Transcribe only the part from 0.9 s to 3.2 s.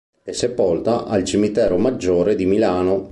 al Cimitero Maggiore di Milano.